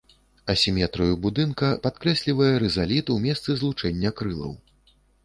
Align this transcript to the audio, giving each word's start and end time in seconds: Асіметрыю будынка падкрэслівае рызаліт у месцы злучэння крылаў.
Асіметрыю 0.53 1.17
будынка 1.25 1.69
падкрэслівае 1.83 2.47
рызаліт 2.65 3.13
у 3.17 3.19
месцы 3.27 3.49
злучэння 3.61 4.15
крылаў. 4.23 4.57